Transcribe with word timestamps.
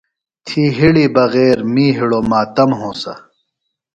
تھی 0.45 0.61
ہِڑی 0.77 1.05
بغیر 1.15 1.57
می 1.73 1.85
ہِڑوۡ 1.97 2.25
ماتم 2.29 2.69
ہونسہ۔ 2.79 3.13